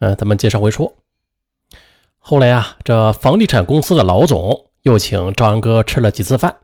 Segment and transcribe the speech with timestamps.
[0.00, 0.94] 嗯，咱们介绍回说，
[2.18, 6.56] 后来啊，这房地产公司的老总又请赵安哥吃了几次饭，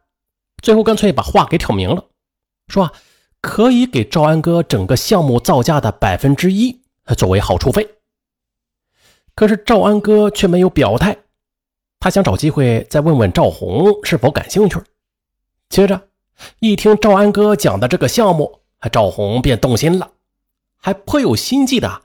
[0.62, 2.04] 最后干脆把话给挑明了，
[2.68, 2.92] 说，
[3.40, 6.80] 可以给赵安哥整个项目造价的百分之一
[7.16, 7.88] 作为好处费。
[9.34, 11.16] 可是赵安哥却没有表态，
[11.98, 14.78] 他想找机会再问问赵红是否感兴趣。
[15.68, 16.08] 接着
[16.60, 18.60] 一听赵安哥讲的这个项目，
[18.92, 20.12] 赵红便动心了，
[20.76, 22.02] 还颇有心计的，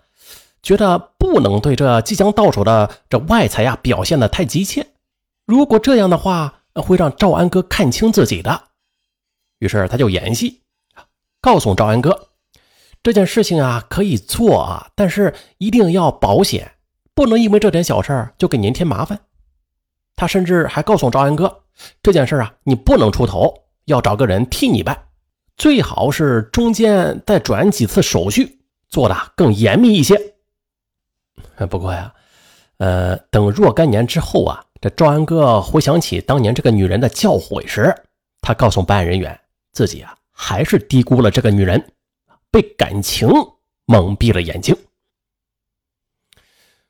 [0.62, 4.88] 觉得不能对这即将到手的这外财呀表现的太急切，
[5.46, 8.64] 如果这样的话，会让赵安哥看清自己的。
[9.60, 10.62] 于是他就演戏，
[11.42, 12.30] 告诉赵安哥，
[13.04, 16.74] 这件事情啊可以做啊，但是一定要保险。
[17.14, 19.20] 不能因为这点小事就给您添麻烦。
[20.16, 21.64] 他甚至还告诉赵安哥，
[22.02, 23.54] 这件事啊，你不能出头，
[23.86, 25.08] 要找个人替你办，
[25.58, 30.36] 最好是中间再转几次手续，做的更严密一些。
[31.70, 32.14] 不过呀，
[32.78, 37.94] 呃，等若干年之后啊，这赵安哥回想起当年这个女人的教诲时，
[38.42, 39.40] 他告诉办案人员，
[39.72, 41.92] 自己啊还是低估了这个女人，
[42.50, 43.30] 被感情
[43.86, 44.76] 蒙蔽了眼睛。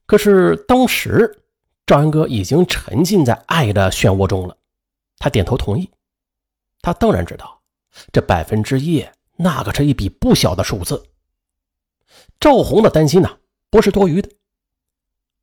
[0.06, 1.44] 可是当时，
[1.86, 4.58] 赵安哥已经沉浸在爱的漩涡中了。
[5.18, 5.90] 他点头同意。
[6.82, 7.62] 他当然知道，
[8.14, 11.04] 这百分之一，那可是一笔不小的数字。
[12.40, 13.38] 赵红的担心呢，
[13.70, 14.30] 不是多余的。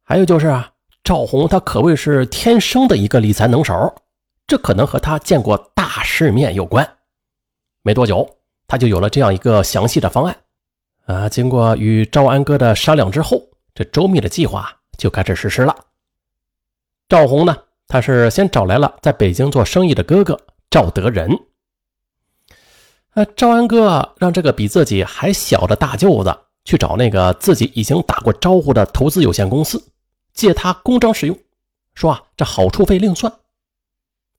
[0.02, 3.94] 还有就是啊，赵红他可谓是天生的一个理财能手，
[4.46, 6.96] 这可能和他见过大世面有关。
[7.82, 8.28] 没多久，
[8.66, 10.36] 他就有了这样一个详细的方案。
[11.06, 13.42] 啊，经过与赵安哥的商量之后。
[13.78, 15.76] 这周密的计划就开始实施了。
[17.10, 17.54] 赵红呢，
[17.86, 21.30] 他是先找来了在北京做生意的哥哥赵德仁。
[23.12, 26.34] 呃，赵安哥让这个比自己还小的大舅子
[26.66, 29.82] 去找那个自己已经打过招呼的投资有限公司，
[30.34, 31.38] 借他公章使用，
[31.94, 33.32] 说啊，这好处费另算。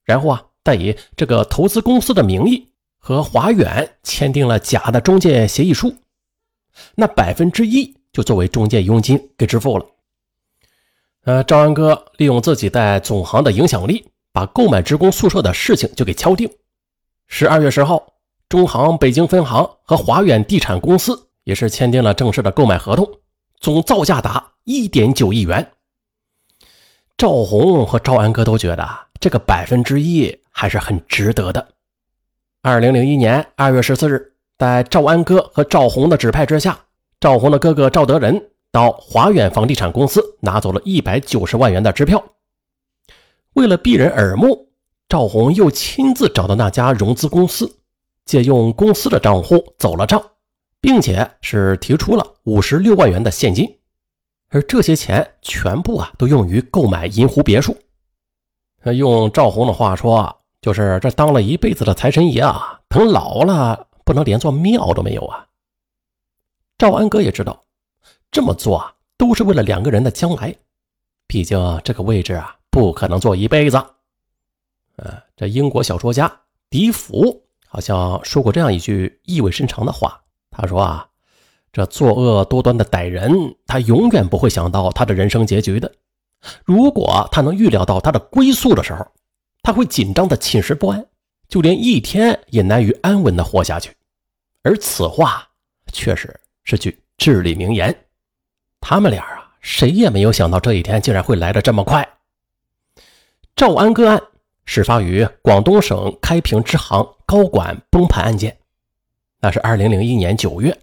[0.03, 2.67] 然后啊，再以这个投资公司的名义
[2.99, 5.95] 和华远签订了假的中介协议书，
[6.93, 7.97] 那百分之一。
[8.13, 9.85] 就作为中介佣金给支付了。
[11.25, 16.49] 呃，赵安哥利用自己在总行的影响力，把购买职工宿舍的事情就给敲定。
[17.27, 18.13] 十二月十号，
[18.49, 23.09] 中行北京分行和华远地产公司也是签订了正式的购买合同，
[23.61, 25.65] 总造价达一点九亿元。
[27.15, 28.85] 赵红和赵安哥都觉得
[29.17, 31.65] 这个百分之一还是很值得的。
[32.61, 36.77] 二零零一年二月十四日，在赵安哥和赵红的指派之下。
[37.17, 42.21] 赵红的哥哥赵德仁到华远房地产公司拿走了一百九十万元的支票。
[43.53, 44.67] 为了避人耳目，
[45.07, 47.79] 赵红又亲自找到那家融资公司，
[48.25, 50.21] 借用公司的账户走了账，
[50.79, 53.79] 并且是提出了五十六万元的现金，
[54.49, 57.75] 而这些钱全部啊都用于购买银湖别墅。
[58.95, 65.45] 用赵红的话说，就是这当了一辈子的财神爷啊，等老了不能连座庙都没有啊。
[66.77, 67.61] 赵安哥也知道，
[68.31, 70.55] 这么做啊，都是为了两个人的将来。
[71.25, 73.77] 毕竟这个位置啊，不可能坐一辈子。
[74.95, 76.31] 呃，这英国小说家
[76.69, 80.23] 笛福好像说过这样一句意味深长的话。
[80.57, 81.07] 他说啊，
[81.71, 85.91] 这作恶多端的歹人，他永远不会想到他的人生结局的。
[86.65, 89.05] 如果他能预料到他的归宿的时候，
[89.61, 91.05] 他会紧张的寝食不安，
[91.47, 93.95] 就连一天也难于安稳的活下去。
[94.63, 95.47] 而此话
[95.93, 96.37] 确实。
[96.69, 97.95] 是句至理名言，
[98.81, 102.05] 他们俩啊，谁也没有想到这一天竟然会来的这么快。
[103.55, 104.21] 赵安个案
[104.65, 108.57] 始发于广东省开平支行高管崩盘案件，
[109.39, 110.75] 那是二零零一年九月，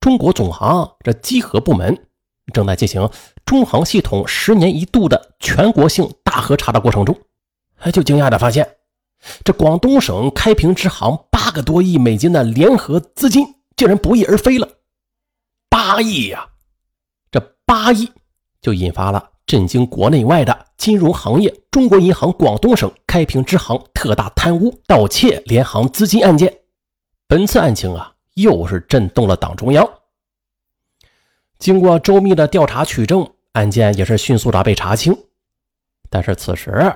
[0.00, 2.06] 中国总行这稽核部门
[2.52, 3.10] 正在进行
[3.44, 7.18] 中行系统十年一度的全国性大核查的过程中，
[7.80, 8.76] 哎，就惊讶的发现，
[9.44, 13.46] 这广东省开平支行八个多亿美金的联合资金
[13.76, 14.66] 竟然不翼而飞了。
[15.68, 16.48] 八亿呀，
[17.30, 18.10] 这八亿
[18.62, 26.59] 就引发了震惊国内外的金融行业中国银行广东省开平支行特大贪污盗窃联行资金案件。
[27.30, 29.88] 本次案情啊，又是震动了党中央。
[31.60, 35.16] 经过周密的调查取证，案件也是迅速的被查清。
[36.08, 36.92] 但是此时，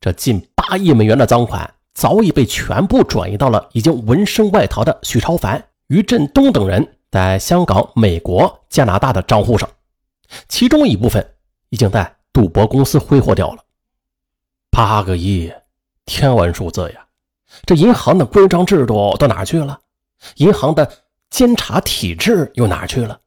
[0.00, 6.96] 这近八亿美元的赃款早已被全部转移到了已经闻声外逃的许超凡、于振东等人。
[7.12, 9.70] 在香港、美国、加拿大的账户上，
[10.48, 11.34] 其中一部分
[11.68, 13.62] 已经在赌博公司挥霍掉了。
[14.68, 15.52] 八个亿，
[16.04, 17.05] 天文数字呀！
[17.64, 19.80] 这银行的规章制度到哪去了？
[20.36, 20.90] 银行的
[21.30, 23.20] 监察体制又哪去了？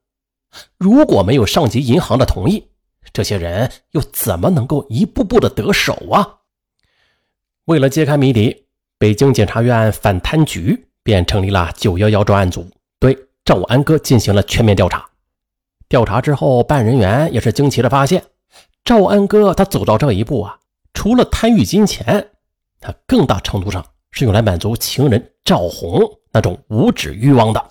[0.78, 2.70] 如果没有上级银行的同意，
[3.14, 6.38] 这些人又怎么能够一步步的得手啊？
[7.66, 8.66] 为了揭开谜底，
[8.98, 12.68] 北京检察院反贪局便成立了“九幺幺”专案组，
[13.00, 15.08] 对赵安哥进行了全面调查。
[15.88, 18.24] 调查之后，办案人员也是惊奇的发现，
[18.84, 20.60] 赵安哥他走到这一步啊，
[20.94, 22.32] 除了贪欲金钱，
[22.80, 26.02] 他更大程度上是用来满足情人赵红
[26.32, 27.70] 那种无止欲望的。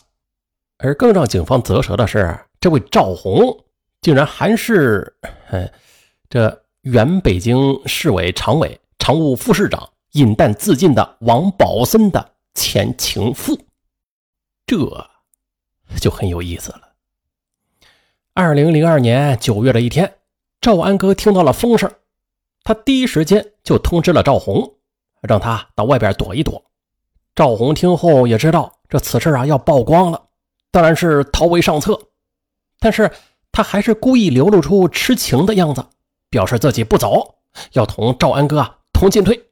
[0.79, 3.65] 而更让警方啧舌的是，这位赵红
[4.01, 5.17] 竟然还是，
[6.31, 13.59] 这原北京市委常委、常务副市长饮弹自尽的王宝森的前情妇，
[14.67, 14.77] 这
[16.01, 16.83] 就很有意思了。
[18.35, 20.19] 二零零二年九月的一天，
[20.61, 21.93] 赵安哥听到了风声，
[22.63, 24.77] 他第一时间就通知了赵红，
[25.23, 26.63] 让他到外边躲一躲。
[27.35, 30.23] 赵红听后也知道这此事啊要曝光了，
[30.71, 31.99] 当然是逃为上策。
[32.81, 33.11] 但是
[33.53, 35.85] 他还是故意流露出痴情的样子，
[36.31, 37.37] 表示自己不走，
[37.73, 39.49] 要同赵安哥啊同进退。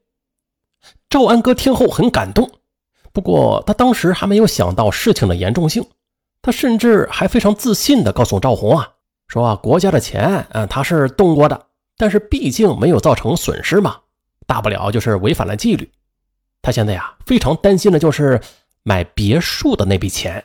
[1.09, 2.51] 赵安哥听后很感动，
[3.13, 5.87] 不过他当时还没有想到事情的严重性。
[6.43, 8.91] 他甚至还非常自信地告诉赵红啊，
[9.27, 11.67] 说啊，国家的钱，嗯，他是动过的，
[11.97, 13.97] 但是毕竟没有造成损失嘛，
[14.47, 15.91] 大不了就是违反了纪律。
[16.63, 18.41] 他现在呀，非常担心的就是
[18.83, 20.45] 买别墅的那笔钱，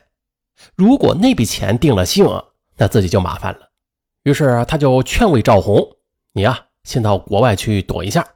[0.76, 2.26] 如果那笔钱定了性，
[2.76, 3.70] 那自己就麻烦了。
[4.24, 5.96] 于是他就劝慰赵红，
[6.32, 8.26] 你呀，先到国外去躲一下，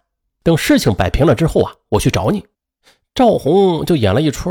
[0.43, 2.47] 等事情摆平了之后啊，我去找你。
[3.15, 4.51] 赵红就演了一出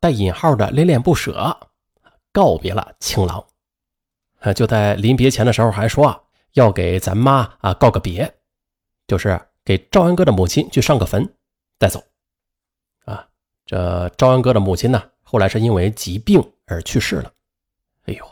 [0.00, 1.58] 带引号的恋恋不舍。
[2.32, 3.44] 告别了情郎，
[4.54, 6.18] 就在临别前的时候还说啊，
[6.54, 8.34] 要给咱妈啊告个别，
[9.06, 11.34] 就是给赵安哥的母亲去上个坟
[11.78, 12.02] 再走。
[13.04, 13.26] 啊，
[13.64, 17.32] 这赵安哥的母亲呢，后来是因为疾病而去世了。
[18.06, 18.24] 哎呦，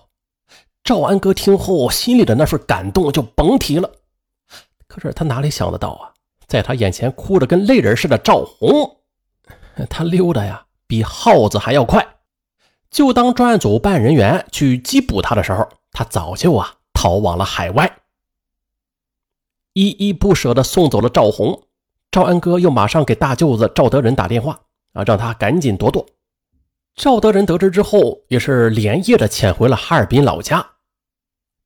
[0.83, 3.91] 赵安哥听后心里的那份感动就甭提了。
[4.87, 6.13] 可是他哪里想得到啊，
[6.49, 8.99] 在他眼前哭得跟泪人似的赵红，
[9.89, 12.17] 他溜的呀比耗子还要快。
[12.91, 18.00] 就当专案组办案人员去缉捕他的时候，他早就啊逃往了海外。
[19.81, 21.63] 依依不舍地送走了赵红，
[22.11, 24.61] 赵安哥又马上给大舅子赵德仁打电话
[24.93, 26.05] 啊，让他赶紧躲躲。
[26.95, 30.73] 赵德仁得知之后，也是连夜的潜回了哈尔滨老家。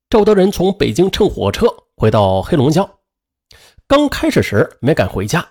[0.09, 1.67] 赵德仁从北京乘火车
[1.97, 2.89] 回到黑龙江，
[3.85, 5.45] 刚开始时没敢回家，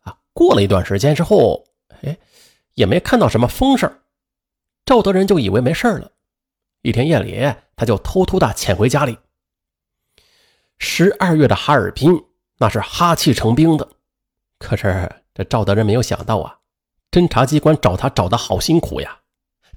[0.00, 1.64] 啊，过了一段时间之后，
[2.02, 2.18] 哎，
[2.74, 3.90] 也没看到什么风声。
[4.84, 6.10] 赵德仁就以为没事了，
[6.82, 9.16] 一天夜里，他就偷偷的潜回家里。
[10.84, 12.22] 十二月的哈尔滨
[12.58, 13.88] 那是哈气成冰的，
[14.58, 16.58] 可是这赵德仁没有想到啊，
[17.10, 19.18] 侦查机关找他找的好辛苦呀。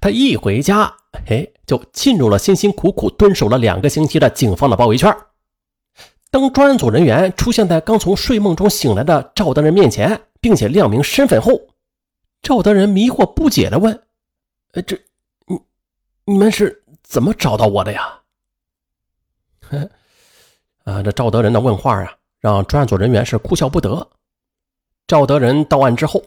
[0.02, 0.94] 他一回家，
[1.28, 5.16] 哎，就进入了辛辛苦苦蹲守了两个星期的警方的包围圈。
[6.30, 11.70] 当专案组人员出现在刚从睡梦中醒来的赵德仁面前，并且亮明身份后，
[12.42, 14.04] 赵德仁迷惑不解的问。
[14.74, 15.00] 呃，这，
[15.48, 15.58] 你
[16.26, 18.20] 你们是怎么找到我的呀？
[20.88, 24.10] 啊，这赵德仁的问话啊，让专案组人员是哭笑不得。
[25.06, 26.24] 赵德仁到案之后，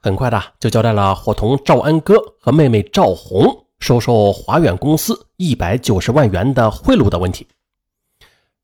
[0.00, 7.46] 很快的就交代了伙同赵安哥和妹妹赵红收受华远公司一百九十万元的贿赂的问题。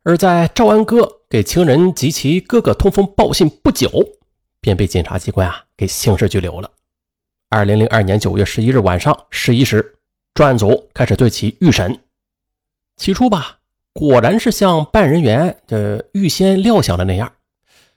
[0.02, 3.90] 而在赵安哥给情人及其哥哥通风报信不久，
[4.62, 6.70] 便被检察机关啊给刑事拘留了。
[7.50, 9.94] 二零零二年九月十一日晚上十一时，
[10.32, 12.00] 专案组开始对其预审。
[12.96, 13.58] 起初吧，
[13.94, 17.32] 果然是像办案人员这预先料想的那样，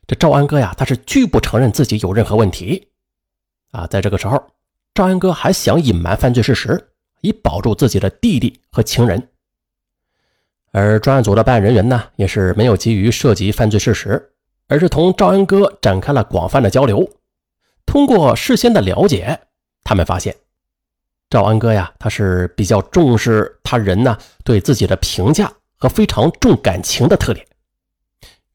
[0.06, 2.88] 这赵安哥呀，他是拒不承认自己有任何问题。
[3.72, 4.42] 啊，在这个时候，
[4.94, 9.28] 赵安哥还想隐瞒犯罪事实，以保住自己的弟弟和情人。
[10.72, 14.34] 而专案组的办案人员呢，也是没有急于涉及犯罪事实，
[14.68, 17.10] 而是同赵安哥展开了广泛的交流。
[17.88, 19.40] 通过事先的了解。
[19.84, 20.36] 他们发现，
[21.30, 27.46] 赵安哥呀，他是比较重视他人呢对自己的评价和非常重感情的特点。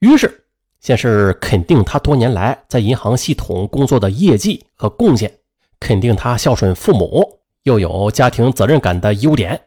[0.00, 0.44] 于是，
[0.80, 5.32] 先是肯定他多年来在银行系统工作的业绩和贡献，
[5.78, 9.60] 肯定他孝顺父母，又有家庭责任感的优点，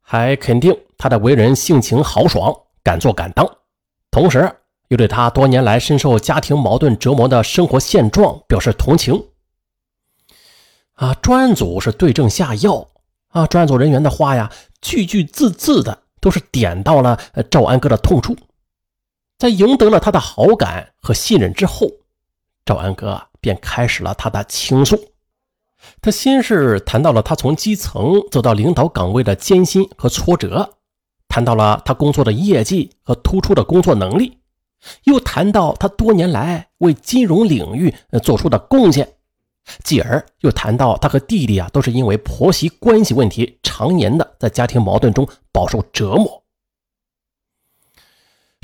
[0.00, 3.46] 还肯定他的为人性情豪爽，敢做敢当。
[4.10, 4.50] 同时，
[4.88, 9.22] 又对他多年来深受家庭矛盾折磨的生活现状表示同情。
[10.94, 12.88] 啊，专案组是对症下药
[13.28, 13.46] 啊！
[13.46, 18.34] 专案组人员的话呀，句句字字的都是点到了赵安哥的痛处。
[19.36, 21.86] 在赢得了他的好感和信任之后，
[22.64, 24.98] 赵安哥便开始了他的倾诉。
[26.00, 30.78] 他先是谈到了他从基层走到领导岗位的艰辛和挫折，
[31.28, 34.38] 谈到了他工作的业绩和突出的工作能力，
[35.02, 39.16] 又谈到他多年来为金融领域做出的贡献，
[39.82, 46.42] 继而又谈到他和弟弟啊都是因为婆媳关系问题，常年的在家庭矛盾中饱受折磨。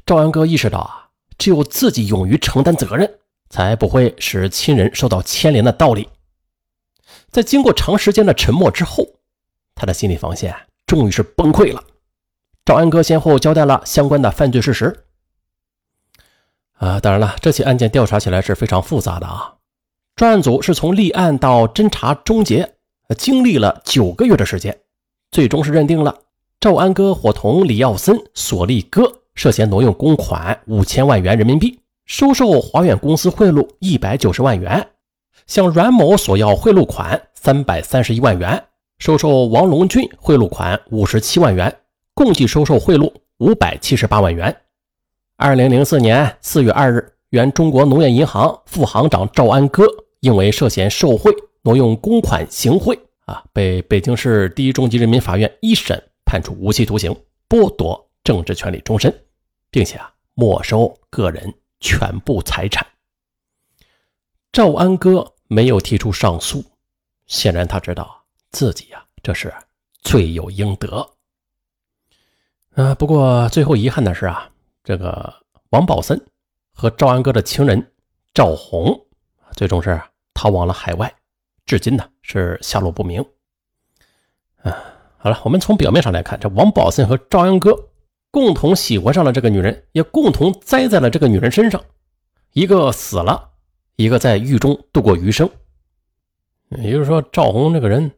[0.05, 6.09] 赵安哥意识到啊，只有自己勇于承担责任，才不会使亲人受到牵连的道理。
[7.31, 9.07] 在经过长时间的沉默之后，
[9.75, 10.55] 他的心理防线
[10.87, 11.83] 终于是崩溃了。
[12.65, 15.05] 赵安哥先后交代了相关的犯罪事实。
[16.75, 19.57] 啊，当然了，这起案件调查起来是非常复杂的啊。
[20.21, 22.75] 专案组是从立案到侦查终结，
[23.17, 24.79] 经历了九个月的时间，
[25.31, 26.15] 最终是认定了
[26.61, 34.87] 赵安哥伙同李耀森、索利哥涉嫌挪用公款五千万元人民币，收受华远公司贿赂一百九十万元，
[35.47, 38.63] 向阮某索要贿赂款三百三十一万元，
[38.99, 41.75] 收受王龙军贿赂款五十七万元。
[42.13, 44.55] 共计收受贿赂五百七十八万元。
[45.39, 49.87] 二零零四年四月二日，原中国农业银行副行长赵安哥
[50.21, 57.15] 因为涉嫌受贿、挪用公款行贿啊，被北京市第一中级人民法院一审判处无期徒刑，
[57.49, 59.25] 剥夺政治权利终身，
[59.71, 62.87] 并且啊没收个人全部财产。
[64.53, 66.65] 赵安哥没有提出上诉，
[67.27, 69.53] 显然他知道自己呀这是
[70.03, 71.11] 罪有应得。
[72.75, 74.51] 啊，不过最后遗憾的是啊，
[74.85, 75.33] 这个
[75.71, 76.21] 王宝森
[76.73, 77.93] 和赵安哥的情人
[78.35, 79.07] 赵红，
[79.57, 80.01] 最终是
[80.41, 81.13] 逃往了海外，
[81.67, 83.21] 至今呢是下落不明。
[84.63, 84.75] 啊，
[85.19, 87.91] 好了，我们从表面上来看，这王宝森和赵阳哥
[88.31, 91.79] 共同喜欢上了这个女人，也共同栽在了这个女人身上，
[92.55, 93.51] 一个死了，
[93.97, 95.47] 一个在狱中度过余生。
[96.71, 98.11] 也就是说，赵红这个人，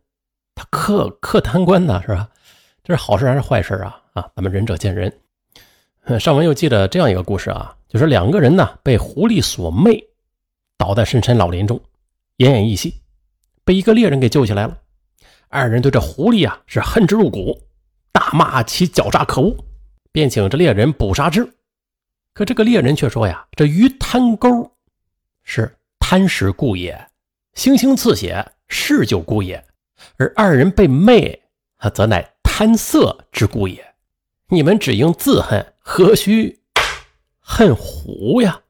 [0.55, 2.29] 他克克贪官呢，是吧？
[2.85, 4.01] 这是好事还是坏事啊？
[4.13, 5.13] 啊，咱们仁者见仁。
[6.21, 10.01] 上文又记得这样一个故事啊，就是两个人呢被狐狸所魅，
[10.79, 11.81] 倒在深山老林中，
[12.39, 13.03] 奄奄一息，
[13.65, 14.79] 被一个猎人给救起来了。
[15.49, 17.69] 二人对这狐狸啊是恨之入骨，
[18.11, 19.55] 大骂其狡诈可恶，
[20.11, 21.53] 便请这猎人捕杀之。
[22.33, 24.73] 可这个猎人却说呀：“这鱼贪钩
[25.45, 27.09] 是贪食故也，
[27.53, 29.63] 星星刺血是酒故也，
[30.17, 31.43] 而二人被魅，
[31.93, 33.95] 则乃贪色之故也。”
[34.49, 36.61] 你们只应自恨，何须
[37.41, 38.62] 恨狐呀？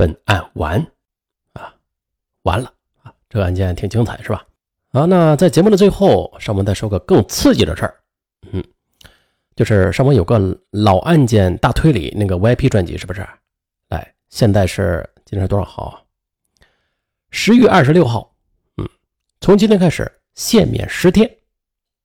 [0.00, 0.80] 本案完
[1.52, 1.74] 啊，
[2.44, 3.12] 完了啊！
[3.28, 4.46] 这个案件挺精彩，是吧？
[4.92, 8.00] 啊，那在节目的最后，上文再说个更刺激的事儿。
[8.50, 8.64] 嗯，
[9.54, 13.20] 就是上文有个老案件大推理那个 VIP 专辑，是不是？
[13.90, 16.02] 来，现在是今天是多少号？
[17.30, 18.34] 十月二十六号。
[18.78, 18.88] 嗯，
[19.42, 21.30] 从今天开始限免十天，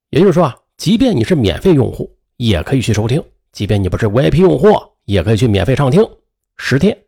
[0.09, 0.57] 也就是说啊。
[0.75, 3.21] 即便你是免费用户，也可以去收听；
[3.53, 6.05] 即便你不是 VIP 用户，也可以去免费畅听
[6.57, 7.04] 十天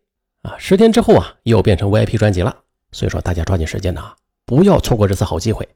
[0.47, 0.55] 啊！
[0.57, 2.55] 十天之后啊，又变成 VIP 专辑了。
[2.91, 4.13] 所以说，大家抓紧时间呐，
[4.45, 5.67] 不要错过这次好机会。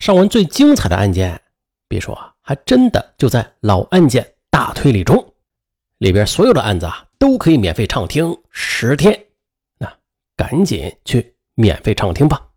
[0.00, 1.40] 上文最精彩的案件，
[1.86, 5.32] 别说还真的就在老案件大推理中，
[5.98, 9.26] 里边所有的案子啊，都可以免费畅听十天。
[9.78, 9.92] 那
[10.36, 12.47] 赶紧去免费畅听吧。